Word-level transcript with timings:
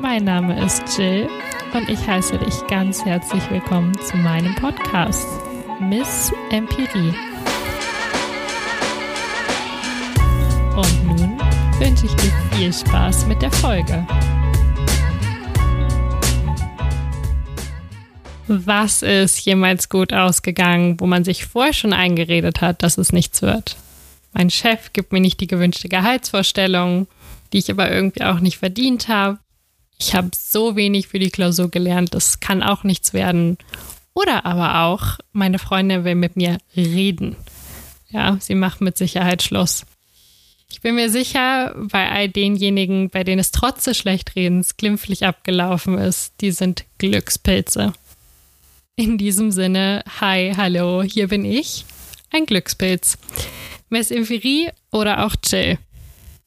Mein 0.00 0.22
Name 0.22 0.64
ist 0.64 0.96
Jill 0.96 1.28
und 1.74 1.88
ich 1.88 2.06
heiße 2.06 2.38
dich 2.38 2.54
ganz 2.68 3.04
herzlich 3.04 3.42
willkommen 3.50 3.92
zu 3.98 4.16
meinem 4.16 4.54
Podcast 4.54 5.26
Miss 5.80 6.32
Empirie. 6.50 7.12
Und 10.76 11.04
nun 11.04 11.40
wünsche 11.80 12.06
ich 12.06 12.14
dir 12.14 12.32
viel 12.52 12.72
Spaß 12.72 13.26
mit 13.26 13.42
der 13.42 13.50
Folge. 13.50 14.06
Was 18.46 19.02
ist 19.02 19.40
jemals 19.40 19.88
gut 19.88 20.12
ausgegangen, 20.12 21.00
wo 21.00 21.06
man 21.06 21.24
sich 21.24 21.44
vorher 21.44 21.74
schon 21.74 21.92
eingeredet 21.92 22.60
hat, 22.60 22.84
dass 22.84 22.98
es 22.98 23.12
nichts 23.12 23.42
wird? 23.42 23.76
Mein 24.32 24.50
Chef 24.50 24.92
gibt 24.92 25.12
mir 25.12 25.20
nicht 25.20 25.40
die 25.40 25.48
gewünschte 25.48 25.88
Gehaltsvorstellung, 25.88 27.08
die 27.52 27.58
ich 27.58 27.68
aber 27.68 27.90
irgendwie 27.90 28.22
auch 28.22 28.38
nicht 28.38 28.58
verdient 28.58 29.08
habe. 29.08 29.40
Ich 29.98 30.14
habe 30.14 30.30
so 30.36 30.76
wenig 30.76 31.08
für 31.08 31.18
die 31.18 31.30
Klausur 31.30 31.70
gelernt, 31.70 32.14
das 32.14 32.40
kann 32.40 32.62
auch 32.62 32.84
nichts 32.84 33.12
werden. 33.12 33.58
Oder 34.14 34.46
aber 34.46 34.82
auch, 34.82 35.18
meine 35.32 35.58
Freundin 35.58 36.04
will 36.04 36.14
mit 36.14 36.36
mir 36.36 36.58
reden. 36.76 37.36
Ja, 38.08 38.36
sie 38.40 38.54
macht 38.54 38.80
mit 38.80 38.96
Sicherheit 38.96 39.42
Schluss. 39.42 39.84
Ich 40.70 40.80
bin 40.80 40.94
mir 40.94 41.10
sicher, 41.10 41.74
bei 41.76 42.10
all 42.10 42.28
denjenigen, 42.28 43.10
bei 43.10 43.24
denen 43.24 43.40
es 43.40 43.50
trotz 43.50 43.84
des 43.84 43.96
Schlechtredens 43.96 44.76
glimpflich 44.76 45.26
abgelaufen 45.26 45.98
ist, 45.98 46.34
die 46.40 46.52
sind 46.52 46.84
Glückspilze. 46.98 47.92
In 48.96 49.18
diesem 49.18 49.50
Sinne, 49.50 50.04
hi, 50.20 50.52
hallo, 50.56 51.02
hier 51.02 51.28
bin 51.28 51.44
ich, 51.44 51.84
ein 52.30 52.46
Glückspilz. 52.46 53.18
Miss 53.88 54.10
Infirie 54.10 54.70
oder 54.90 55.24
auch 55.24 55.34
Jill. 55.44 55.78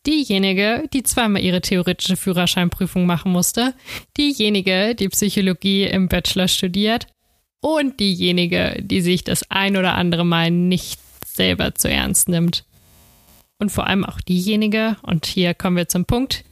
Diejenige, 0.08 0.88
die 0.94 1.04
zweimal 1.04 1.44
ihre 1.44 1.62
theoretische 1.62 2.18
Führerscheinprüfung 2.18 3.06
machen 3.06 3.32
musste, 3.32 3.76
diejenige, 4.18 4.96
die 4.96 5.10
Psychologie 5.10 5.84
im 5.84 6.08
Bachelor 6.08 6.48
studiert 6.48 7.08
und 7.62 8.00
diejenige, 8.00 8.82
die 8.82 9.02
sich 9.02 9.24
das 9.24 9.50
ein 9.52 9.78
oder 9.78 9.94
andere 9.94 10.26
Mal 10.26 10.50
nicht 10.50 11.00
selber 11.26 11.76
zu 11.76 11.90
ernst 11.90 12.30
nimmt. 12.30 12.66
Und 13.60 13.72
vor 13.72 13.86
allem 13.86 14.04
auch 14.04 14.20
diejenige, 14.22 14.98
und 15.04 15.28
hier 15.28 15.54
kommen 15.54 15.78
wir 15.78 15.88
zum 15.88 16.06
Punkt, 16.06 16.44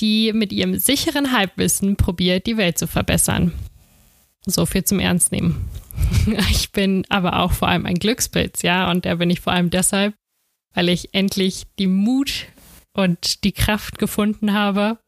die 0.00 0.32
mit 0.32 0.52
ihrem 0.52 0.78
sicheren 0.78 1.32
Halbwissen 1.32 1.94
probiert, 1.94 2.46
die 2.46 2.56
Welt 2.56 2.76
zu 2.76 2.88
verbessern. 2.88 3.52
So 4.46 4.66
viel 4.66 4.82
zum 4.84 4.98
Ernst 4.98 5.32
nehmen. 5.32 5.68
Ich 6.50 6.72
bin 6.72 7.04
aber 7.08 7.40
auch 7.40 7.52
vor 7.52 7.68
allem 7.68 7.86
ein 7.86 7.94
Glückspilz, 7.94 8.62
ja, 8.62 8.90
und 8.90 9.04
der 9.04 9.16
bin 9.16 9.30
ich 9.30 9.40
vor 9.40 9.52
allem 9.52 9.70
deshalb, 9.70 10.14
weil 10.74 10.88
ich 10.88 11.14
endlich 11.14 11.66
die 11.78 11.86
Mut 11.86 12.46
und 12.92 13.44
die 13.44 13.52
Kraft 13.52 13.98
gefunden 13.98 14.52
habe, 14.52 14.98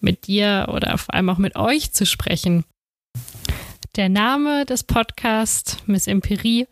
mit 0.00 0.26
dir 0.26 0.68
oder 0.72 0.98
vor 0.98 1.14
allem 1.14 1.30
auch 1.30 1.38
mit 1.38 1.56
euch 1.56 1.92
zu 1.92 2.06
sprechen. 2.06 2.64
Der 3.96 4.08
Name 4.08 4.64
des 4.64 4.84
Podcasts 4.84 5.76
Miss 5.86 6.06
Empirie 6.06 6.66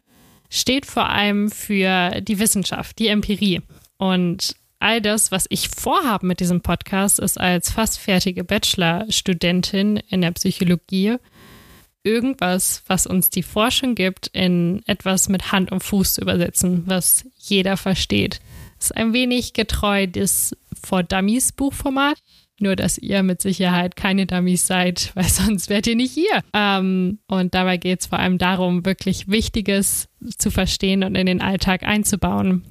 steht 0.48 0.86
vor 0.86 1.08
allem 1.08 1.50
für 1.50 2.20
die 2.22 2.38
Wissenschaft, 2.38 2.98
die 2.98 3.08
Empirie. 3.08 3.62
Und 3.98 4.56
all 4.80 5.00
das, 5.00 5.30
was 5.30 5.46
ich 5.50 5.68
vorhabe 5.68 6.26
mit 6.26 6.40
diesem 6.40 6.60
Podcast, 6.60 7.18
ist 7.18 7.38
als 7.38 7.70
fast 7.70 7.98
fertige 7.98 8.42
Bachelorstudentin 8.42 9.98
in 10.08 10.22
der 10.22 10.32
Psychologie 10.32 11.16
irgendwas, 12.02 12.82
was 12.86 13.06
uns 13.06 13.30
die 13.30 13.42
Forschung 13.42 13.94
gibt, 13.94 14.28
in 14.28 14.82
etwas 14.86 15.28
mit 15.28 15.52
Hand 15.52 15.70
und 15.70 15.82
Fuß 15.82 16.14
zu 16.14 16.22
übersetzen, 16.22 16.84
was 16.86 17.26
jeder 17.36 17.76
versteht. 17.76 18.40
Ist 18.80 18.96
ein 18.96 19.12
wenig 19.12 19.52
getreu 19.52 20.06
des 20.06 20.56
For 20.82 21.02
Dummies 21.02 21.52
Buchformat. 21.52 22.18
Nur, 22.62 22.76
dass 22.76 22.98
ihr 22.98 23.22
mit 23.22 23.40
Sicherheit 23.40 23.96
keine 23.96 24.26
Dummies 24.26 24.66
seid, 24.66 25.12
weil 25.14 25.28
sonst 25.28 25.68
wärt 25.70 25.86
ihr 25.86 25.96
nicht 25.96 26.12
hier. 26.12 26.42
Ähm, 26.52 27.18
und 27.26 27.54
dabei 27.54 27.76
geht 27.76 28.00
es 28.00 28.06
vor 28.06 28.18
allem 28.18 28.38
darum, 28.38 28.84
wirklich 28.84 29.28
Wichtiges 29.28 30.08
zu 30.36 30.50
verstehen 30.50 31.04
und 31.04 31.14
in 31.14 31.26
den 31.26 31.40
Alltag 31.40 31.82
einzubauen. 31.82 32.64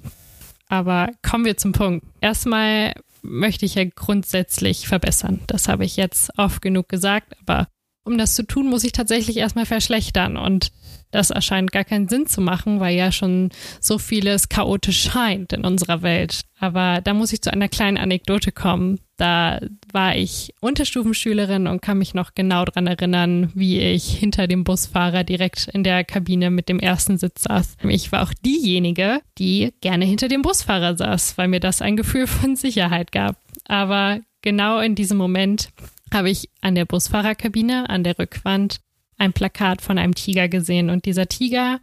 Aber 0.67 1.09
kommen 1.27 1.45
wir 1.45 1.57
zum 1.57 1.71
Punkt. 1.71 2.05
Erstmal 2.21 2.93
möchte 3.21 3.65
ich 3.65 3.75
ja 3.75 3.83
grundsätzlich 3.83 4.87
verbessern. 4.87 5.41
Das 5.47 5.67
habe 5.67 5.85
ich 5.85 5.97
jetzt 5.97 6.37
oft 6.37 6.61
genug 6.61 6.87
gesagt, 6.87 7.35
aber 7.41 7.67
um 8.03 8.17
das 8.17 8.35
zu 8.35 8.43
tun, 8.43 8.67
muss 8.67 8.83
ich 8.83 8.91
tatsächlich 8.91 9.37
erstmal 9.37 9.65
verschlechtern. 9.65 10.37
Und 10.37 10.71
das 11.11 11.31
erscheint 11.31 11.71
gar 11.71 11.83
keinen 11.83 12.07
Sinn 12.07 12.27
zu 12.27 12.41
machen, 12.41 12.79
weil 12.79 12.95
ja 12.95 13.11
schon 13.11 13.49
so 13.79 13.97
vieles 13.97 14.49
chaotisch 14.49 15.09
scheint 15.09 15.53
in 15.53 15.65
unserer 15.65 16.01
Welt. 16.01 16.41
Aber 16.59 17.01
da 17.01 17.13
muss 17.13 17.33
ich 17.33 17.41
zu 17.41 17.51
einer 17.51 17.69
kleinen 17.69 17.97
Anekdote 17.97 18.51
kommen. 18.51 18.99
Da 19.17 19.59
war 19.91 20.15
ich 20.15 20.53
Unterstufenschülerin 20.61 21.67
und 21.67 21.81
kann 21.81 21.97
mich 21.97 22.13
noch 22.13 22.35
genau 22.35 22.63
daran 22.65 22.87
erinnern, 22.87 23.51
wie 23.55 23.79
ich 23.79 24.17
hinter 24.17 24.47
dem 24.47 24.63
Busfahrer 24.63 25.23
direkt 25.23 25.67
in 25.73 25.83
der 25.83 26.03
Kabine 26.03 26.51
mit 26.51 26.69
dem 26.69 26.79
ersten 26.79 27.17
Sitz 27.17 27.43
saß. 27.43 27.77
Ich 27.87 28.11
war 28.11 28.23
auch 28.23 28.33
diejenige, 28.45 29.21
die 29.37 29.73
gerne 29.81 30.05
hinter 30.05 30.27
dem 30.27 30.41
Busfahrer 30.41 30.95
saß, 30.95 31.37
weil 31.37 31.47
mir 31.47 31.59
das 31.59 31.81
ein 31.81 31.97
Gefühl 31.97 32.27
von 32.27 32.55
Sicherheit 32.55 33.11
gab. 33.11 33.35
Aber 33.67 34.19
genau 34.41 34.79
in 34.79 34.95
diesem 34.95 35.17
Moment 35.17 35.69
habe 36.13 36.29
ich 36.29 36.49
an 36.61 36.75
der 36.75 36.85
Busfahrerkabine, 36.85 37.89
an 37.89 38.03
der 38.03 38.17
Rückwand, 38.17 38.79
ein 39.19 39.33
Plakat 39.33 39.81
von 39.81 39.97
einem 39.97 40.15
Tiger 40.15 40.49
gesehen 40.49 40.89
und 40.89 41.05
dieser 41.05 41.27
Tiger 41.27 41.79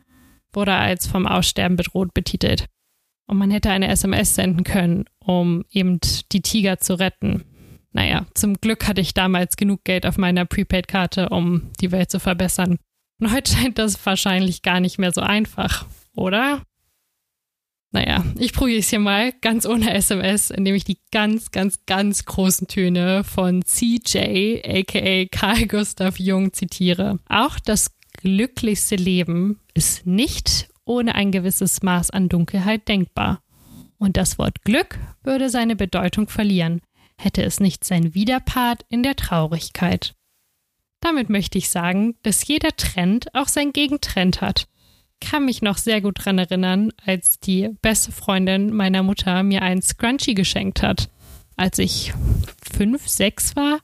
wurde 0.52 0.74
als 0.74 1.06
vom 1.06 1.26
Aussterben 1.26 1.76
bedroht 1.76 2.14
betitelt. 2.14 2.66
Und 3.26 3.38
man 3.38 3.50
hätte 3.50 3.70
eine 3.70 3.88
SMS 3.88 4.34
senden 4.34 4.64
können, 4.64 5.04
um 5.18 5.64
eben 5.70 5.98
die 6.32 6.42
Tiger 6.42 6.78
zu 6.78 6.98
retten. 6.98 7.44
Naja, 7.92 8.26
zum 8.34 8.54
Glück 8.54 8.86
hatte 8.86 9.00
ich 9.00 9.14
damals 9.14 9.56
genug 9.56 9.84
Geld 9.84 10.06
auf 10.06 10.18
meiner 10.18 10.44
Prepaid-Karte, 10.44 11.28
um 11.30 11.70
die 11.80 11.92
Welt 11.92 12.10
zu 12.10 12.20
verbessern. 12.20 12.78
Und 13.20 13.32
heute 13.32 13.52
scheint 13.52 13.78
das 13.78 14.04
wahrscheinlich 14.04 14.62
gar 14.62 14.80
nicht 14.80 14.98
mehr 14.98 15.12
so 15.12 15.22
einfach, 15.22 15.86
oder? 16.14 16.62
Naja, 17.96 18.22
ich 18.38 18.52
probiere 18.52 18.80
es 18.80 18.90
hier 18.90 18.98
mal 18.98 19.32
ganz 19.40 19.64
ohne 19.64 19.94
SMS, 19.94 20.50
indem 20.50 20.74
ich 20.74 20.84
die 20.84 20.98
ganz, 21.12 21.50
ganz, 21.50 21.86
ganz 21.86 22.26
großen 22.26 22.68
Töne 22.68 23.24
von 23.24 23.64
CJ, 23.64 24.60
aka 24.62 25.24
Carl 25.30 25.66
Gustav 25.66 26.18
Jung, 26.18 26.52
zitiere. 26.52 27.18
Auch 27.30 27.58
das 27.58 27.92
glücklichste 28.18 28.96
Leben 28.96 29.60
ist 29.72 30.06
nicht 30.06 30.68
ohne 30.84 31.14
ein 31.14 31.32
gewisses 31.32 31.82
Maß 31.82 32.10
an 32.10 32.28
Dunkelheit 32.28 32.86
denkbar. 32.86 33.40
Und 33.96 34.18
das 34.18 34.38
Wort 34.38 34.60
Glück 34.62 34.98
würde 35.22 35.48
seine 35.48 35.74
Bedeutung 35.74 36.28
verlieren, 36.28 36.82
hätte 37.16 37.44
es 37.44 37.60
nicht 37.60 37.82
sein 37.82 38.14
Widerpart 38.14 38.84
in 38.90 39.04
der 39.04 39.16
Traurigkeit. 39.16 40.14
Damit 41.00 41.30
möchte 41.30 41.56
ich 41.56 41.70
sagen, 41.70 42.16
dass 42.24 42.46
jeder 42.46 42.76
Trend 42.76 43.34
auch 43.34 43.48
sein 43.48 43.72
Gegentrend 43.72 44.42
hat 44.42 44.68
kann 45.20 45.44
mich 45.44 45.62
noch 45.62 45.78
sehr 45.78 46.00
gut 46.00 46.24
dran 46.24 46.38
erinnern, 46.38 46.92
als 47.04 47.38
die 47.40 47.70
beste 47.82 48.12
Freundin 48.12 48.72
meiner 48.72 49.02
Mutter 49.02 49.42
mir 49.42 49.62
ein 49.62 49.82
Scrunchie 49.82 50.34
geschenkt 50.34 50.82
hat, 50.82 51.08
als 51.56 51.78
ich 51.78 52.12
fünf, 52.72 53.08
sechs 53.08 53.56
war. 53.56 53.80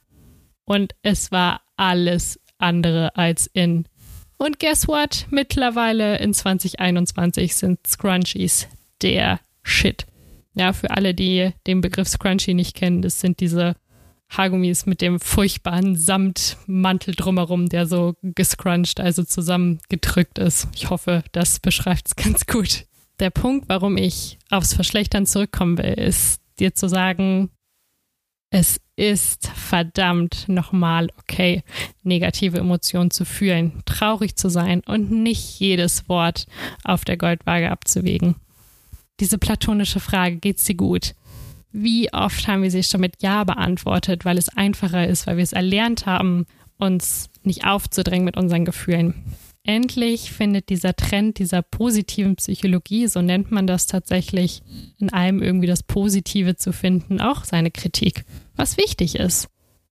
Und 0.65 0.93
es 1.01 1.31
war 1.31 1.61
alles 1.75 2.39
andere 2.57 3.15
als 3.15 3.47
in. 3.47 3.85
Und 4.37 4.59
guess 4.59 4.87
what? 4.87 5.25
Mittlerweile 5.29 6.17
in 6.19 6.33
2021 6.33 7.55
sind 7.55 7.85
Scrunchies 7.85 8.67
der 9.01 9.39
Shit. 9.63 10.05
Ja, 10.55 10.73
für 10.73 10.91
alle, 10.91 11.13
die 11.13 11.51
den 11.65 11.81
Begriff 11.81 12.07
Scrunchie 12.07 12.53
nicht 12.53 12.75
kennen, 12.75 13.01
das 13.01 13.19
sind 13.19 13.39
diese 13.39 13.75
Haargummis 14.37 14.85
mit 14.85 15.01
dem 15.01 15.19
furchtbaren 15.19 15.95
Samtmantel 15.95 17.15
drumherum, 17.15 17.69
der 17.69 17.85
so 17.85 18.15
gescrunched, 18.21 18.99
also 18.99 19.23
zusammengedrückt 19.23 20.39
ist. 20.39 20.67
Ich 20.75 20.89
hoffe, 20.89 21.23
das 21.31 21.59
beschreibt 21.59 22.07
es 22.07 22.15
ganz 22.23 22.45
gut. 22.45 22.85
Der 23.19 23.29
Punkt, 23.29 23.69
warum 23.69 23.97
ich 23.97 24.39
aufs 24.49 24.73
Verschlechtern 24.73 25.25
zurückkommen 25.25 25.77
will, 25.77 25.93
ist 25.93 26.41
dir 26.59 26.73
zu 26.73 26.89
sagen, 26.89 27.49
es 28.49 28.79
ist 28.95 29.47
verdammt 29.47 30.47
nochmal 30.47 31.09
okay, 31.19 31.63
negative 32.03 32.59
Emotionen 32.59 33.09
zu 33.09 33.25
fühlen, 33.25 33.81
traurig 33.85 34.35
zu 34.35 34.49
sein 34.49 34.81
und 34.85 35.11
nicht 35.11 35.59
jedes 35.59 36.07
Wort 36.07 36.45
auf 36.83 37.03
der 37.03 37.17
Goldwaage 37.17 37.71
abzuwägen. 37.71 38.35
Diese 39.19 39.37
platonische 39.37 39.99
Frage, 39.99 40.37
geht's 40.37 40.65
dir 40.65 40.75
gut? 40.75 41.15
Wie 41.73 42.13
oft 42.13 42.47
haben 42.47 42.61
wir 42.61 42.69
sie 42.69 42.83
schon 42.83 43.01
mit 43.01 43.21
Ja 43.21 43.43
beantwortet, 43.43 44.25
weil 44.25 44.37
es 44.37 44.49
einfacher 44.49 45.07
ist, 45.07 45.25
weil 45.25 45.37
wir 45.37 45.43
es 45.43 45.53
erlernt 45.53 46.05
haben, 46.05 46.45
uns 46.77 47.29
nicht 47.41 47.65
aufzudrängen 47.65 48.25
mit 48.25 48.37
unseren 48.37 48.63
Gefühlen. 48.63 49.25
Endlich 49.63 50.31
findet 50.31 50.69
dieser 50.69 50.95
Trend 50.95 51.39
dieser 51.39 51.61
positiven 51.61 52.35
Psychologie, 52.35 53.07
so 53.07 53.21
nennt 53.21 53.51
man 53.51 53.65
das 53.65 53.87
tatsächlich, 53.87 54.61
in 54.97 55.11
allem 55.11 55.41
irgendwie 55.41 55.67
das 55.67 55.81
Positive 55.81 56.57
zu 56.57 56.73
finden, 56.73 57.19
auch 57.19 57.43
seine 57.43 57.71
Kritik, 57.71 58.25
was 58.55 58.77
wichtig 58.77 59.15
ist. 59.15 59.47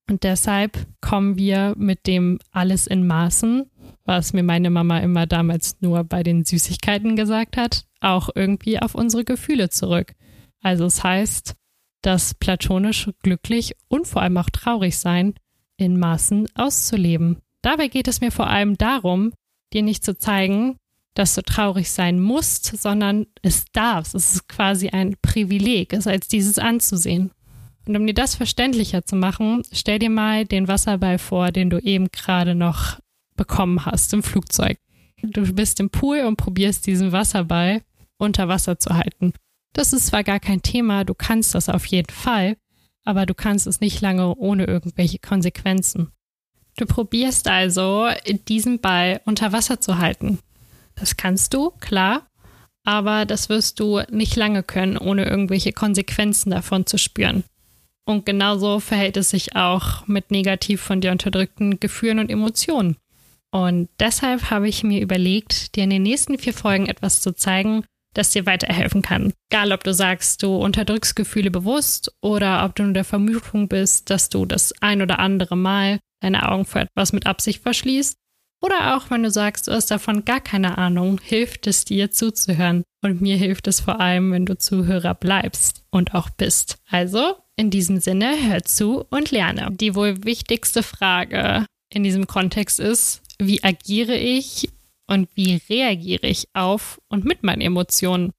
Und 0.08 0.22
deshalb 0.24 0.86
kommen 1.00 1.36
wir 1.36 1.74
mit 1.76 2.06
dem 2.06 2.38
alles 2.50 2.86
in 2.86 3.06
Maßen, 3.06 3.64
was 4.04 4.32
mir 4.32 4.42
meine 4.42 4.70
Mama 4.70 4.98
immer 4.98 5.26
damals 5.26 5.76
nur 5.80 6.04
bei 6.04 6.22
den 6.22 6.44
Süßigkeiten 6.44 7.16
gesagt 7.16 7.56
hat, 7.56 7.86
auch 8.00 8.28
irgendwie 8.34 8.78
auf 8.78 8.94
unsere 8.94 9.24
Gefühle 9.24 9.70
zurück. 9.70 10.14
Also 10.60 10.84
es 10.84 11.02
heißt, 11.02 11.54
dass 12.02 12.34
platonisch 12.34 13.08
glücklich 13.22 13.74
und 13.88 14.06
vor 14.06 14.22
allem 14.22 14.36
auch 14.36 14.50
traurig 14.50 14.98
sein 14.98 15.34
in 15.76 15.98
Maßen 15.98 16.48
auszuleben. 16.54 17.38
Dabei 17.62 17.88
geht 17.88 18.08
es 18.08 18.20
mir 18.20 18.30
vor 18.30 18.48
allem 18.48 18.76
darum, 18.76 19.32
dir 19.72 19.82
nicht 19.82 20.04
zu 20.04 20.18
zeigen, 20.18 20.76
dass 21.14 21.34
du 21.34 21.42
traurig 21.42 21.90
sein 21.90 22.20
musst, 22.20 22.64
sondern 22.80 23.26
es 23.42 23.66
darfst. 23.72 24.14
Es 24.14 24.34
ist 24.34 24.48
quasi 24.48 24.88
ein 24.88 25.16
Privileg, 25.22 25.92
es 25.92 26.06
als 26.06 26.28
dieses 26.28 26.58
anzusehen. 26.58 27.30
Und 27.86 27.96
um 27.96 28.06
dir 28.06 28.14
das 28.14 28.34
verständlicher 28.34 29.04
zu 29.04 29.16
machen, 29.16 29.62
stell 29.72 29.98
dir 29.98 30.10
mal 30.10 30.44
den 30.44 30.68
Wasserball 30.68 31.18
vor, 31.18 31.50
den 31.50 31.68
du 31.68 31.78
eben 31.78 32.08
gerade 32.12 32.54
noch 32.54 32.98
bekommen 33.36 33.84
hast 33.84 34.12
im 34.14 34.22
Flugzeug. 34.22 34.78
Du 35.22 35.52
bist 35.52 35.80
im 35.80 35.90
Pool 35.90 36.20
und 36.20 36.36
probierst 36.36 36.86
diesen 36.86 37.12
Wasserball 37.12 37.82
unter 38.18 38.48
Wasser 38.48 38.78
zu 38.78 38.94
halten. 38.94 39.32
Das 39.72 39.92
ist 39.92 40.08
zwar 40.08 40.22
gar 40.22 40.40
kein 40.40 40.62
Thema, 40.62 41.04
du 41.04 41.14
kannst 41.14 41.54
das 41.54 41.68
auf 41.68 41.86
jeden 41.86 42.12
Fall, 42.12 42.56
aber 43.04 43.26
du 43.26 43.34
kannst 43.34 43.66
es 43.66 43.80
nicht 43.80 44.00
lange 44.00 44.34
ohne 44.34 44.64
irgendwelche 44.64 45.18
Konsequenzen. 45.18 46.12
Du 46.76 46.86
probierst 46.86 47.48
also, 47.48 48.08
diesen 48.48 48.80
Ball 48.80 49.20
unter 49.24 49.52
Wasser 49.52 49.80
zu 49.80 49.98
halten. 49.98 50.38
Das 50.94 51.16
kannst 51.16 51.54
du, 51.54 51.70
klar, 51.80 52.28
aber 52.84 53.24
das 53.26 53.48
wirst 53.48 53.80
du 53.80 54.00
nicht 54.10 54.36
lange 54.36 54.62
können, 54.62 54.96
ohne 54.98 55.24
irgendwelche 55.24 55.72
Konsequenzen 55.72 56.50
davon 56.50 56.86
zu 56.86 56.98
spüren. 56.98 57.44
Und 58.04 58.26
genauso 58.26 58.80
verhält 58.80 59.16
es 59.16 59.30
sich 59.30 59.54
auch 59.54 60.06
mit 60.06 60.30
negativ 60.30 60.80
von 60.80 61.00
dir 61.00 61.12
unterdrückten 61.12 61.78
Gefühlen 61.78 62.18
und 62.18 62.30
Emotionen. 62.30 62.96
Und 63.50 63.88
deshalb 64.00 64.50
habe 64.50 64.68
ich 64.68 64.82
mir 64.82 65.00
überlegt, 65.00 65.76
dir 65.76 65.84
in 65.84 65.90
den 65.90 66.02
nächsten 66.02 66.38
vier 66.38 66.54
Folgen 66.54 66.86
etwas 66.86 67.20
zu 67.20 67.32
zeigen, 67.34 67.84
das 68.14 68.30
dir 68.30 68.46
weiterhelfen 68.46 69.02
kann. 69.02 69.32
Egal, 69.50 69.72
ob 69.72 69.84
du 69.84 69.92
sagst, 69.94 70.42
du 70.42 70.56
unterdrückst 70.56 71.16
Gefühle 71.16 71.50
bewusst 71.50 72.12
oder 72.20 72.64
ob 72.64 72.74
du 72.74 72.82
in 72.82 72.94
der 72.94 73.04
Vermutung 73.04 73.68
bist, 73.68 74.10
dass 74.10 74.28
du 74.28 74.46
das 74.46 74.72
ein 74.80 75.02
oder 75.02 75.18
andere 75.18 75.56
Mal 75.56 75.98
deine 76.20 76.48
Augen 76.48 76.64
für 76.64 76.80
etwas 76.80 77.12
mit 77.12 77.26
Absicht 77.26 77.62
verschließt. 77.62 78.16
Oder 78.62 78.96
auch, 78.96 79.10
wenn 79.10 79.24
du 79.24 79.30
sagst, 79.30 79.66
du 79.66 79.72
hast 79.72 79.90
davon 79.90 80.24
gar 80.24 80.40
keine 80.40 80.78
Ahnung, 80.78 81.20
hilft 81.20 81.66
es 81.66 81.84
dir 81.84 82.12
zuzuhören. 82.12 82.84
Und 83.02 83.20
mir 83.20 83.36
hilft 83.36 83.66
es 83.66 83.80
vor 83.80 83.98
allem, 83.98 84.30
wenn 84.30 84.46
du 84.46 84.56
Zuhörer 84.56 85.14
bleibst 85.14 85.82
und 85.90 86.14
auch 86.14 86.30
bist. 86.30 86.78
Also, 86.88 87.34
in 87.56 87.70
diesem 87.70 87.98
Sinne, 87.98 88.36
hör 88.48 88.62
zu 88.62 89.04
und 89.10 89.32
lerne. 89.32 89.68
Die 89.72 89.96
wohl 89.96 90.22
wichtigste 90.22 90.84
Frage 90.84 91.66
in 91.92 92.04
diesem 92.04 92.28
Kontext 92.28 92.78
ist, 92.78 93.22
wie 93.40 93.64
agiere 93.64 94.16
ich 94.16 94.68
und 95.06 95.28
wie 95.34 95.60
reagiere 95.68 96.26
ich 96.26 96.48
auf 96.54 97.00
und 97.08 97.24
mit 97.24 97.42
meinen 97.42 97.60
Emotionen? 97.60 98.32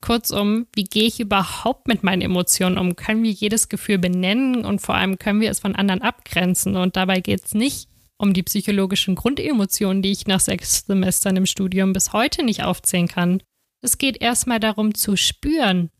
Kurzum, 0.00 0.66
wie 0.74 0.84
gehe 0.84 1.04
ich 1.04 1.20
überhaupt 1.20 1.86
mit 1.86 2.02
meinen 2.02 2.22
Emotionen 2.22 2.78
um? 2.78 2.96
Können 2.96 3.22
wir 3.22 3.30
jedes 3.30 3.68
Gefühl 3.68 3.98
benennen 3.98 4.64
und 4.64 4.80
vor 4.80 4.94
allem 4.94 5.18
können 5.18 5.40
wir 5.40 5.50
es 5.50 5.60
von 5.60 5.76
anderen 5.76 6.02
abgrenzen? 6.02 6.76
Und 6.76 6.96
dabei 6.96 7.20
geht 7.20 7.44
es 7.44 7.54
nicht 7.54 7.88
um 8.16 8.32
die 8.32 8.42
psychologischen 8.42 9.14
Grundemotionen, 9.14 10.02
die 10.02 10.12
ich 10.12 10.26
nach 10.26 10.40
sechs 10.40 10.84
Semestern 10.86 11.36
im 11.36 11.46
Studium 11.46 11.92
bis 11.92 12.12
heute 12.12 12.44
nicht 12.44 12.64
aufzählen 12.64 13.08
kann. 13.08 13.42
Es 13.82 13.98
geht 13.98 14.20
erstmal 14.20 14.60
darum 14.60 14.94
zu 14.94 15.16
spüren. 15.16 15.90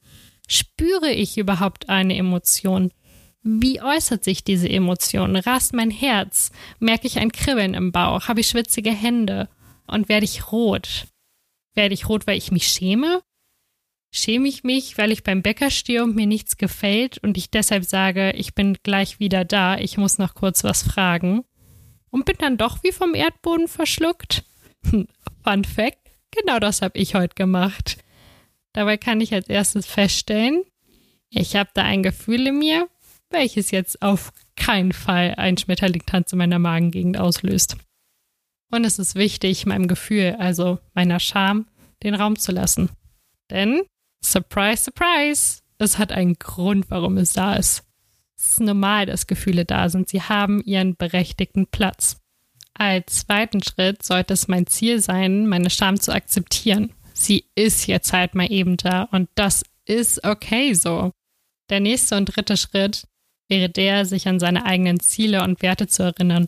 Spüre 0.49 1.11
ich 1.11 1.39
überhaupt 1.39 1.89
eine 1.89 2.17
Emotion? 2.17 2.91
Wie 3.43 3.81
äußert 3.81 4.23
sich 4.23 4.45
diese 4.45 4.69
Emotion? 4.69 5.37
Rast 5.37 5.73
mein 5.73 5.91
Herz? 5.91 6.51
Merke 6.79 7.07
ich 7.07 7.19
ein 7.19 7.33
Kribbeln 7.33 7.73
im 7.73 7.91
Bauch? 7.91 8.29
Habe 8.29 8.41
ich 8.41 8.49
schwitzige 8.49 8.91
Hände? 8.91 9.49
Und 9.91 10.09
werde 10.09 10.25
ich 10.25 10.53
rot? 10.53 11.07
Werde 11.75 11.95
ich 11.95 12.09
rot, 12.09 12.27
weil 12.27 12.39
ich 12.39 12.53
mich 12.53 12.69
schäme? 12.69 13.23
Schäme 14.13 14.49
ich 14.49 14.65
mich, 14.65 14.99
weil 14.99 15.13
ich 15.13 15.23
beim 15.23 15.43
Bäcker 15.43 15.71
stehe 15.71 16.03
und 16.03 16.17
mir 16.17 16.27
nichts 16.27 16.57
gefällt 16.57 17.19
und 17.19 17.37
ich 17.37 17.51
deshalb 17.51 17.85
sage, 17.85 18.33
ich 18.33 18.55
bin 18.55 18.77
gleich 18.83 19.21
wieder 19.21 19.45
da, 19.45 19.79
ich 19.79 19.97
muss 19.99 20.19
noch 20.19 20.35
kurz 20.35 20.65
was 20.65 20.83
fragen? 20.83 21.45
Und 22.11 22.25
bin 22.25 22.37
dann 22.39 22.57
doch 22.57 22.83
wie 22.83 22.91
vom 22.91 23.15
Erdboden 23.15 23.69
verschluckt? 23.69 24.45
Fun 24.83 25.65
Fact, 25.65 26.11
genau 26.33 26.59
das 26.59 26.83
habe 26.83 26.99
ich 26.99 27.15
heute 27.15 27.37
gemacht. 27.37 27.99
Dabei 28.73 28.97
kann 28.97 29.21
ich 29.21 29.33
als 29.33 29.49
erstes 29.49 29.87
feststellen, 29.87 30.65
ich 31.29 31.55
habe 31.55 31.71
da 31.75 31.83
ein 31.83 32.03
Gefühl 32.03 32.49
in 32.49 32.59
mir, 32.59 32.89
welches 33.31 33.71
jetzt 33.71 34.03
auf 34.03 34.33
keinen 34.57 34.93
Fall 34.93 35.35
ein 35.37 35.57
Schmetterlingtanz 35.57 36.33
in 36.33 36.39
meiner 36.39 36.59
Magengegend 36.59 37.17
auslöst. 37.17 37.77
Und 38.71 38.85
es 38.85 38.99
ist 38.99 39.15
wichtig, 39.15 39.67
meinem 39.67 39.89
Gefühl, 39.89 40.37
also 40.39 40.79
meiner 40.95 41.21
Scham, 41.21 41.67
den 42.03 42.15
Raum 42.15 42.39
zu 42.39 42.53
lassen. 42.53 42.91
Denn, 43.51 43.83
surprise, 44.25 44.85
surprise, 44.85 45.61
es 45.79 45.99
hat 45.99 46.13
einen 46.13 46.35
Grund, 46.39 46.87
warum 46.89 47.17
es 47.17 47.33
da 47.33 47.55
ist. 47.55 47.85
Es 48.37 48.53
ist 48.53 48.61
normal, 48.61 49.07
dass 49.07 49.27
Gefühle 49.27 49.65
da 49.65 49.89
sind. 49.89 50.09
Sie 50.09 50.23
haben 50.23 50.63
ihren 50.63 50.95
berechtigten 50.97 51.67
Platz. 51.67 52.21
Als 52.75 53.27
zweiten 53.27 53.63
Schritt 53.63 54.03
sollte 54.03 54.33
es 54.33 54.49
mein 54.49 54.67
Ziel 54.67 55.01
sein, 55.01 55.47
meine 55.47 55.69
Scham 55.69 56.01
zu 56.01 56.13
akzeptieren. 56.13 56.93
Sie 57.13 57.45
ist 57.55 57.87
jetzt 57.87 58.13
halt 58.13 58.35
mal 58.35 58.51
eben 58.51 58.77
da 58.77 59.03
und 59.11 59.29
das 59.35 59.65
ist 59.85 60.25
okay 60.25 60.73
so. 60.73 61.11
Der 61.69 61.81
nächste 61.81 62.17
und 62.17 62.27
dritte 62.27 62.57
Schritt 62.57 63.07
wäre 63.49 63.69
der, 63.69 64.07
sich 64.07 64.29
an 64.29 64.41
seine 64.41 64.65
eigenen 64.65 65.01
Ziele 65.01 65.43
und 65.43 65.61
Werte 65.61 65.89
zu 65.89 66.03
erinnern. 66.05 66.47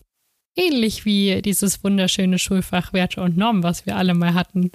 Ähnlich 0.56 1.04
wie 1.04 1.40
dieses 1.43 1.82
wunderschöne 1.82 2.38
Schulfach 2.38 2.93
Werte 2.93 3.22
und 3.22 3.37
Normen, 3.37 3.62
was 3.62 3.87
wir 3.87 3.96
alle 3.96 4.14
mal 4.14 4.34
hatten. 4.34 4.70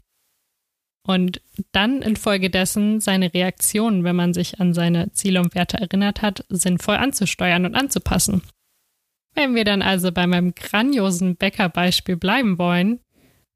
Und 1.06 1.42
dann 1.72 2.02
infolgedessen 2.02 3.00
seine 3.00 3.34
Reaktionen, 3.34 4.04
wenn 4.04 4.16
man 4.16 4.34
sich 4.34 4.60
an 4.60 4.74
seine 4.74 5.12
Ziele 5.14 5.42
und 5.42 5.56
Werte 5.56 5.78
erinnert 5.78 6.22
hat, 6.22 6.46
sinnvoll 6.50 6.96
anzusteuern 6.96 7.66
und 7.66 7.76
anzupassen. 7.76 8.42
Wenn 9.34 9.56
wir 9.56 9.64
dann 9.64 9.82
also 9.82 10.12
bei 10.12 10.28
meinem 10.28 10.56
grandiosen 10.56 11.36
Bäckerbeispiel 11.36 12.18
bleiben 12.18 12.58
wollen, 12.58 13.00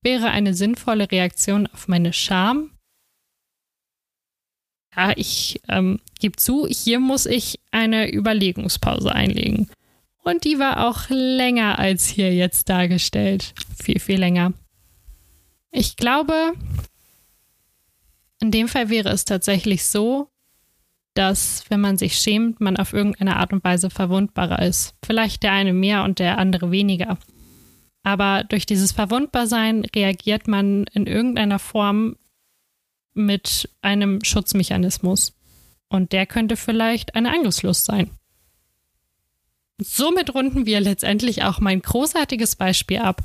wäre 0.03 0.29
eine 0.29 0.53
sinnvolle 0.53 1.11
Reaktion 1.11 1.67
auf 1.67 1.87
meine 1.87 2.13
Scham 2.13 2.71
ja, 4.95 5.13
ich 5.15 5.61
ähm, 5.69 5.99
gebe 6.19 6.35
zu, 6.35 6.67
hier 6.67 6.99
muss 6.99 7.25
ich 7.25 7.59
eine 7.71 8.11
Überlegungspause 8.11 9.13
einlegen. 9.13 9.69
Und 10.23 10.43
die 10.43 10.59
war 10.59 10.87
auch 10.87 11.09
länger 11.09 11.79
als 11.79 12.07
hier 12.07 12.33
jetzt 12.33 12.69
dargestellt. 12.69 13.53
Viel, 13.81 13.99
viel 13.99 14.19
länger. 14.19 14.53
Ich 15.71 15.95
glaube, 15.95 16.53
in 18.39 18.51
dem 18.51 18.67
Fall 18.67 18.89
wäre 18.89 19.09
es 19.09 19.25
tatsächlich 19.25 19.85
so, 19.85 20.29
dass 21.13 21.65
wenn 21.69 21.81
man 21.81 21.97
sich 21.97 22.15
schämt, 22.17 22.61
man 22.61 22.77
auf 22.77 22.93
irgendeine 22.93 23.37
Art 23.37 23.51
und 23.51 23.63
Weise 23.63 23.89
verwundbarer 23.89 24.61
ist. 24.61 24.95
Vielleicht 25.03 25.43
der 25.43 25.51
eine 25.51 25.73
mehr 25.73 26.03
und 26.03 26.19
der 26.19 26.37
andere 26.37 26.71
weniger. 26.71 27.17
Aber 28.03 28.43
durch 28.43 28.65
dieses 28.65 28.91
Verwundbarsein 28.91 29.85
reagiert 29.95 30.47
man 30.47 30.85
in 30.93 31.07
irgendeiner 31.07 31.59
Form 31.59 32.15
mit 33.13 33.69
einem 33.81 34.23
Schutzmechanismus. 34.23 35.37
Und 35.89 36.13
der 36.13 36.25
könnte 36.25 36.55
vielleicht 36.55 37.15
eine 37.15 37.31
Angriffslust 37.31 37.85
sein. 37.85 38.09
Somit 39.83 40.33
runden 40.33 40.65
wir 40.65 40.79
letztendlich 40.79 41.43
auch 41.43 41.59
mein 41.59 41.81
großartiges 41.81 42.55
Beispiel 42.55 42.99
ab. 42.99 43.21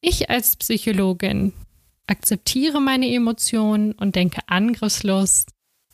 Ich 0.00 0.30
als 0.30 0.56
Psychologin 0.56 1.52
akzeptiere 2.06 2.80
meine 2.80 3.12
Emotionen 3.12 3.92
und 3.92 4.16
denke, 4.16 4.40
Angriffslust 4.46 5.50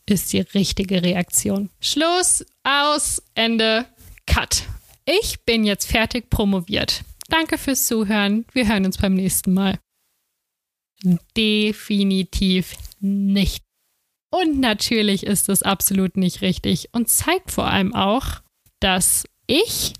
ist 0.07 0.33
die 0.33 0.41
richtige 0.41 1.03
Reaktion. 1.03 1.71
Schluss, 1.81 2.45
aus, 2.63 3.23
Ende, 3.35 3.87
Cut. 4.27 4.65
Ich 5.07 5.45
bin 5.45 5.65
jetzt 5.65 5.87
fertig 5.91 6.31
promoviert. 6.31 7.05
Danke 7.29 7.59
fürs 7.59 7.87
Zuhören. 7.87 8.45
Wir 8.53 8.69
hören 8.69 8.87
uns 8.87 8.99
beim 8.99 9.15
nächsten 9.15 9.55
Mal. 9.55 9.79
Definitiv 11.37 12.77
nicht. 13.01 13.63
Und 14.31 14.61
natürlich 14.61 15.25
ist 15.25 15.49
es 15.49 15.63
absolut 15.63 16.17
nicht 16.17 16.43
richtig 16.43 16.89
und 16.93 17.09
zeigt 17.09 17.51
vor 17.51 17.67
allem 17.67 17.95
auch, 17.95 18.41
dass 18.81 19.25
ich 19.47 19.95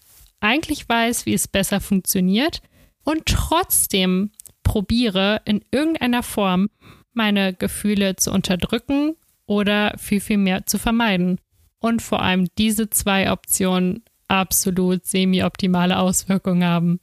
eigentlich 0.45 0.89
weiß, 0.89 1.27
wie 1.27 1.35
es 1.35 1.49
besser 1.49 1.81
funktioniert 1.81 2.61
und 3.03 3.27
trotzdem 3.27 4.31
probiere, 4.63 5.41
in 5.45 5.65
irgendeiner 5.71 6.23
Form 6.23 6.69
meine 7.13 7.55
Gefühle 7.55 8.17
zu 8.17 8.31
unterdrücken 8.31 9.17
oder 9.47 9.95
viel, 9.99 10.21
viel 10.21 10.39
mehr 10.39 10.67
zu 10.67 10.79
vermeiden. 10.79 11.41
Und 11.79 12.03
vor 12.03 12.23
allem 12.23 12.49
diese 12.59 12.91
zwei 12.91 13.31
Optionen 13.31 14.03
absolut 14.29 15.07
semi-optimale 15.07 15.99
Auswirkungen 15.99 16.65
haben. 16.65 17.01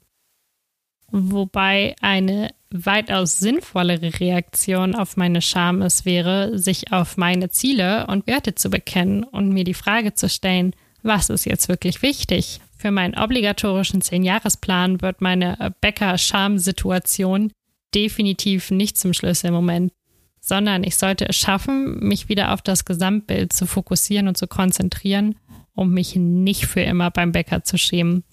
Wobei 1.11 1.95
eine 2.01 2.53
weitaus 2.71 3.37
sinnvollere 3.37 4.19
Reaktion 4.19 4.95
auf 4.95 5.17
meine 5.17 5.41
Scham 5.41 5.81
es 5.81 6.05
wäre, 6.05 6.57
sich 6.57 6.91
auf 6.91 7.17
meine 7.17 7.49
Ziele 7.49 8.07
und 8.07 8.27
Werte 8.27 8.55
zu 8.55 8.69
bekennen 8.69 9.23
und 9.23 9.49
mir 9.49 9.65
die 9.65 9.73
Frage 9.73 10.13
zu 10.13 10.29
stellen, 10.29 10.73
was 11.03 11.29
ist 11.29 11.45
jetzt 11.45 11.67
wirklich 11.67 12.01
wichtig? 12.01 12.61
Für 12.81 12.89
meinen 12.89 13.15
obligatorischen 13.15 14.01
Zehn-Jahres-Plan 14.01 15.03
wird 15.03 15.21
meine 15.21 15.75
Bäcker-Scham-Situation 15.81 17.51
definitiv 17.93 18.71
nicht 18.71 18.97
zum 18.97 19.13
Schlüssel 19.13 19.49
im 19.49 19.53
Moment, 19.53 19.93
sondern 20.39 20.83
ich 20.83 20.95
sollte 20.95 21.29
es 21.29 21.35
schaffen, 21.35 21.99
mich 21.99 22.27
wieder 22.27 22.51
auf 22.51 22.63
das 22.63 22.83
Gesamtbild 22.83 23.53
zu 23.53 23.67
fokussieren 23.67 24.27
und 24.27 24.35
zu 24.35 24.47
konzentrieren, 24.47 25.35
um 25.75 25.93
mich 25.93 26.15
nicht 26.15 26.65
für 26.65 26.81
immer 26.81 27.11
beim 27.11 27.31
Bäcker 27.31 27.63
zu 27.63 27.77
schämen. 27.77 28.23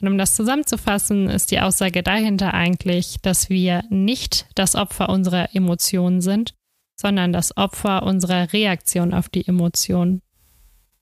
Und 0.00 0.08
um 0.08 0.18
das 0.18 0.34
zusammenzufassen, 0.34 1.28
ist 1.30 1.52
die 1.52 1.60
Aussage 1.60 2.02
dahinter 2.02 2.52
eigentlich, 2.54 3.18
dass 3.22 3.50
wir 3.50 3.84
nicht 3.88 4.46
das 4.56 4.74
Opfer 4.74 5.10
unserer 5.10 5.54
Emotionen 5.54 6.22
sind, 6.22 6.54
sondern 6.96 7.32
das 7.32 7.56
Opfer 7.56 8.02
unserer 8.02 8.52
Reaktion 8.52 9.14
auf 9.14 9.28
die 9.28 9.46
Emotionen. 9.46 10.22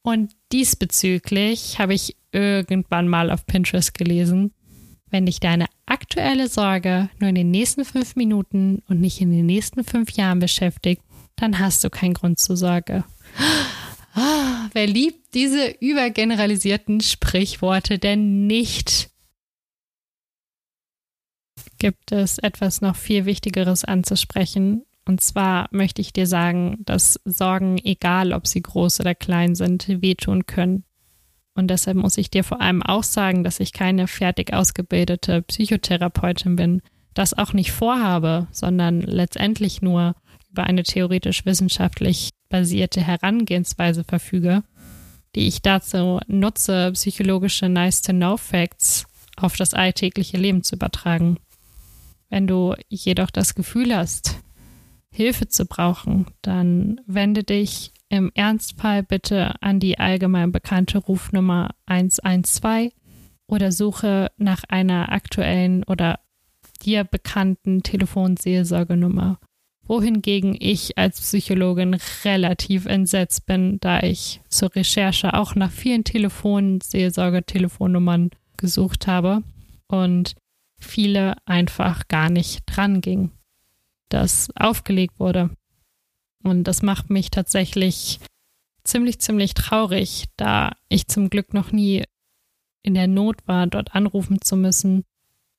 Und 0.02 0.32
diesbezüglich 0.52 1.78
habe 1.78 1.94
ich 1.94 2.17
irgendwann 2.32 3.08
mal 3.08 3.30
auf 3.30 3.47
Pinterest 3.47 3.94
gelesen, 3.94 4.52
wenn 5.11 5.26
dich 5.26 5.40
deine 5.40 5.66
aktuelle 5.87 6.49
Sorge 6.49 7.08
nur 7.18 7.30
in 7.30 7.35
den 7.35 7.50
nächsten 7.50 7.85
fünf 7.85 8.16
Minuten 8.16 8.82
und 8.88 9.00
nicht 9.00 9.20
in 9.20 9.30
den 9.30 9.47
nächsten 9.47 9.85
fünf 9.85 10.12
Jahren 10.12 10.38
beschäftigt, 10.38 11.02
dann 11.37 11.58
hast 11.58 11.85
du 11.85 11.90
keinen 11.90 12.14
Grund 12.14 12.38
zur 12.38 12.56
Sorge. 12.56 13.04
Ah, 14.14 14.68
wer 14.73 14.87
liebt 14.87 15.35
diese 15.35 15.68
übergeneralisierten 15.80 17.00
Sprichworte 17.00 17.99
denn 17.99 18.47
nicht? 18.47 19.11
Gibt 21.78 22.11
es 22.11 22.38
etwas 22.38 22.80
noch 22.80 22.97
viel 22.97 23.26
Wichtigeres 23.26 23.85
anzusprechen? 23.85 24.85
Und 25.04 25.20
zwar 25.20 25.68
möchte 25.70 26.02
ich 26.02 26.12
dir 26.12 26.26
sagen, 26.26 26.78
dass 26.80 27.20
Sorgen, 27.25 27.78
egal 27.78 28.32
ob 28.32 28.47
sie 28.47 28.61
groß 28.61 29.00
oder 29.00 29.14
klein 29.14 29.54
sind, 29.54 29.88
wehtun 29.88 30.47
können. 30.47 30.85
Und 31.58 31.66
deshalb 31.66 31.96
muss 31.96 32.16
ich 32.18 32.30
dir 32.30 32.44
vor 32.44 32.60
allem 32.60 32.84
auch 32.84 33.02
sagen, 33.02 33.42
dass 33.42 33.58
ich 33.58 33.72
keine 33.72 34.06
fertig 34.06 34.52
ausgebildete 34.52 35.42
Psychotherapeutin 35.42 36.54
bin, 36.54 36.82
das 37.14 37.36
auch 37.36 37.52
nicht 37.52 37.72
vorhabe, 37.72 38.46
sondern 38.52 39.00
letztendlich 39.00 39.82
nur 39.82 40.14
über 40.52 40.62
eine 40.62 40.84
theoretisch 40.84 41.44
wissenschaftlich 41.46 42.30
basierte 42.48 43.00
Herangehensweise 43.00 44.04
verfüge, 44.04 44.62
die 45.34 45.48
ich 45.48 45.60
dazu 45.60 46.20
nutze, 46.28 46.92
psychologische 46.92 47.68
Nice-to-Know-Facts 47.68 49.06
auf 49.36 49.56
das 49.56 49.74
alltägliche 49.74 50.36
Leben 50.36 50.62
zu 50.62 50.76
übertragen. 50.76 51.38
Wenn 52.30 52.46
du 52.46 52.76
jedoch 52.88 53.30
das 53.30 53.56
Gefühl 53.56 53.96
hast, 53.96 54.36
Hilfe 55.10 55.48
zu 55.48 55.66
brauchen, 55.66 56.26
dann 56.40 57.00
wende 57.08 57.42
dich 57.42 57.90
im 58.08 58.30
Ernstfall 58.34 59.02
bitte 59.02 59.60
an 59.62 59.80
die 59.80 59.98
allgemein 59.98 60.52
bekannte 60.52 60.98
Rufnummer 60.98 61.74
112 61.86 62.92
oder 63.46 63.72
suche 63.72 64.30
nach 64.36 64.64
einer 64.68 65.10
aktuellen 65.12 65.82
oder 65.84 66.20
dir 66.82 67.04
bekannten 67.04 67.82
Telefonseelsorgenummer. 67.82 69.38
Wohingegen 69.84 70.56
ich 70.58 70.98
als 70.98 71.20
Psychologin 71.20 71.96
relativ 72.24 72.86
entsetzt 72.86 73.46
bin, 73.46 73.78
da 73.80 74.00
ich 74.00 74.40
zur 74.48 74.74
Recherche 74.74 75.34
auch 75.34 75.54
nach 75.54 75.70
vielen 75.70 76.02
Telefonseelsorge-Telefonnummern 76.04 78.30
gesucht 78.58 79.06
habe 79.06 79.42
und 79.86 80.34
viele 80.78 81.36
einfach 81.46 82.06
gar 82.08 82.28
nicht 82.28 82.64
dran 82.66 83.00
ging, 83.00 83.30
das 84.10 84.50
aufgelegt 84.56 85.18
wurde. 85.18 85.48
Und 86.42 86.64
das 86.64 86.83
macht 86.83 87.11
mich 87.11 87.30
tatsächlich 87.30 88.21
ziemlich, 88.85 89.21
ziemlich 89.21 89.54
traurig, 89.54 90.25
da 90.37 90.73
ich 90.88 91.09
zum 91.09 91.30
Glück 91.30 91.52
noch 91.52 91.73
nie 91.73 92.04
in 92.83 92.95
der 92.95 93.07
Not 93.07 93.47
war, 93.47 93.66
dort 93.66 93.95
anrufen 93.95 94.40
zu 94.40 94.57
müssen. 94.57 95.04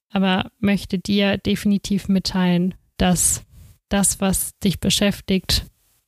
Aber 0.09 0.51
möchte 0.59 0.97
dir 0.97 1.37
definitiv 1.37 2.07
mitteilen, 2.07 2.73
dass 2.97 3.43
das, 3.89 4.19
was 4.19 4.57
dich 4.59 4.79
beschäftigt, 4.79 5.65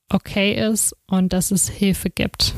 okay 0.10 0.54
ist 0.70 0.96
und 1.08 1.34
dass 1.34 1.52
es 1.52 1.70
Hilfe 1.70 2.10
gibt. 2.10 2.56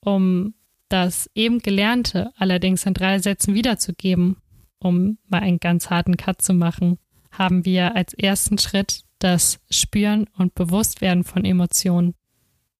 Um 0.00 0.54
das 0.88 1.30
eben 1.34 1.60
Gelernte 1.60 2.32
allerdings 2.36 2.84
in 2.84 2.94
drei 2.94 3.18
Sätzen 3.18 3.54
wiederzugeben, 3.54 4.36
um 4.78 5.18
mal 5.28 5.40
einen 5.40 5.60
ganz 5.60 5.90
harten 5.90 6.16
Cut 6.16 6.42
zu 6.42 6.52
machen, 6.52 6.98
haben 7.30 7.64
wir 7.64 7.96
als 7.96 8.12
ersten 8.14 8.58
Schritt 8.58 9.01
das 9.22 9.60
Spüren 9.70 10.26
und 10.36 10.54
Bewusstwerden 10.54 11.24
von 11.24 11.44
Emotionen. 11.44 12.14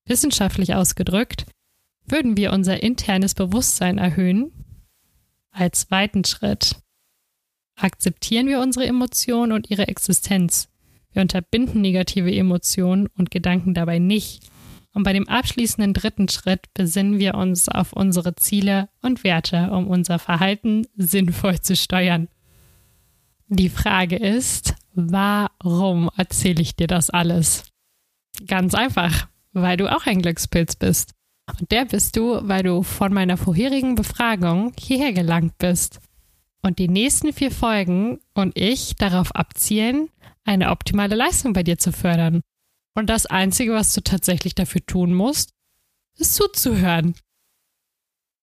Wissenschaftlich 0.05 0.75
ausgedrückt, 0.75 1.47
würden 2.07 2.37
wir 2.37 2.53
unser 2.53 2.83
internes 2.83 3.35
Bewusstsein 3.35 3.99
erhöhen. 3.99 4.53
Als 5.51 5.87
zweiten 5.87 6.25
Schritt 6.25 6.77
akzeptieren 7.77 8.49
wir 8.49 8.61
unsere 8.61 8.87
Emotionen 8.87 9.53
und 9.53 9.71
ihre 9.71 9.89
Existenz. 9.89 10.69
Wir 11.13 11.23
unterbinden 11.23 11.81
negative 11.81 12.35
Emotionen 12.35 13.09
und 13.17 13.31
Gedanken 13.31 13.75
dabei 13.75 13.99
nicht. 13.99 14.51
Und 14.95 15.05
bei 15.05 15.13
dem 15.13 15.29
abschließenden 15.29 15.95
dritten 15.95 16.29
Schritt 16.29 16.73
besinnen 16.75 17.19
wir 17.19 17.35
uns 17.35 17.69
auf 17.69 17.93
unsere 17.93 18.35
Ziele 18.37 18.89
und 19.01 19.25
Werte, 19.25 19.71
um 19.71 19.87
unser 19.87 20.19
Verhalten 20.19 20.87
sinnvoll 20.97 21.61
zu 21.61 21.77
steuern. 21.77 22.29
Die 23.49 23.69
Frage 23.69 24.17
ist, 24.17 24.75
warum 24.95 26.11
erzähle 26.17 26.63
ich 26.63 26.77
dir 26.77 26.87
das 26.87 27.11
alles? 27.11 27.65
Ganz 28.47 28.75
einfach, 28.75 29.29
weil 29.53 29.77
du 29.77 29.95
auch 29.95 30.07
ein 30.07 30.23
Glückspilz 30.23 30.77
bist. 30.77 31.13
Und 31.59 31.71
der 31.71 31.85
bist 31.85 32.17
du, 32.17 32.41
weil 32.49 32.63
du 32.63 32.83
von 32.83 33.13
meiner 33.13 33.37
vorherigen 33.37 33.95
Befragung 33.95 34.73
hierher 34.79 35.13
gelangt 35.13 35.59
bist. 35.59 36.01
Und 36.63 36.79
die 36.79 36.89
nächsten 36.89 37.33
vier 37.33 37.51
Folgen 37.51 38.21
und 38.35 38.57
ich 38.57 38.95
darauf 38.97 39.35
abzielen, 39.35 40.09
eine 40.45 40.71
optimale 40.71 41.17
Leistung 41.17 41.53
bei 41.53 41.63
dir 41.63 41.79
zu 41.79 41.93
fördern. 41.93 42.43
Und 42.95 43.11
das 43.11 43.27
Einzige, 43.27 43.73
was 43.73 43.95
du 43.95 44.03
tatsächlich 44.03 44.55
dafür 44.55 44.85
tun 44.87 45.15
musst, 45.15 45.51
ist 46.19 46.35
zuzuhören. 46.35 47.15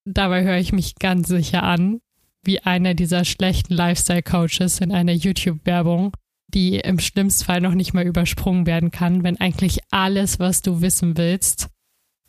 Dabei 0.05 0.43
höre 0.43 0.57
ich 0.57 0.73
mich 0.73 0.95
ganz 0.95 1.27
sicher 1.27 1.63
an, 1.63 2.01
wie 2.43 2.59
einer 2.61 2.93
dieser 2.93 3.25
schlechten 3.25 3.73
Lifestyle-Coaches 3.73 4.79
in 4.79 4.91
einer 4.91 5.11
YouTube-Werbung, 5.11 6.13
die 6.53 6.79
im 6.79 6.99
schlimmsten 6.99 7.45
Fall 7.45 7.61
noch 7.61 7.73
nicht 7.73 7.93
mal 7.93 8.05
übersprungen 8.05 8.65
werden 8.65 8.91
kann, 8.91 9.23
wenn 9.23 9.39
eigentlich 9.39 9.79
alles, 9.91 10.39
was 10.39 10.61
du 10.61 10.81
wissen 10.81 11.17
willst, 11.17 11.69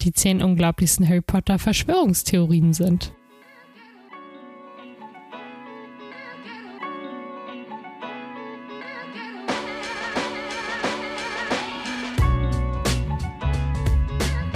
die 0.03 0.13
zehn 0.13 0.43
unglaublichsten 0.43 1.09
Harry 1.09 1.21
Potter 1.21 1.59
Verschwörungstheorien 1.59 2.73
sind. 2.73 3.13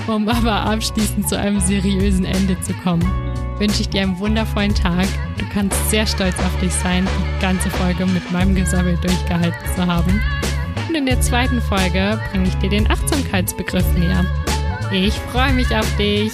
Um 0.06 0.28
aber 0.28 0.52
abschließend 0.52 1.26
zu 1.28 1.38
einem 1.38 1.61
seriösen 1.61 2.26
Ende 2.26 2.61
zu 2.61 2.75
kommen 2.75 3.35
wünsche 3.58 3.82
ich 3.82 3.88
dir 3.88 4.02
einen 4.02 4.18
wundervollen 4.18 4.75
Tag. 4.75 5.06
Du 5.38 5.44
kannst 5.52 5.90
sehr 5.90 6.06
stolz 6.06 6.38
auf 6.38 6.61
dich 6.61 6.73
sein, 6.73 7.06
die 7.06 7.40
ganze 7.40 7.70
Folge 7.70 8.06
mit 8.06 8.30
meinem 8.32 8.54
Gesammel 8.54 8.96
durchgehalten 8.96 9.75
zu 9.75 9.87
haben. 9.87 10.20
Und 10.88 10.94
in 10.94 11.06
der 11.06 11.20
zweiten 11.20 11.61
Folge 11.61 12.20
bringe 12.30 12.49
ich 12.49 12.54
dir 12.56 12.70
den 12.70 12.90
Achtsamkeitsbegriff 12.90 13.87
näher. 13.94 14.25
Ich 14.92 15.14
freue 15.14 15.52
mich 15.52 15.75
auf 15.75 15.96
dich. 15.96 16.32